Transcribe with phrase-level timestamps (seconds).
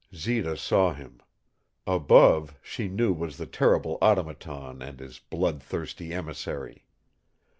[0.15, 1.21] Zita saw him.
[1.85, 6.85] Above, she knew was the terrible Automaton and his bloodthirsty emissary.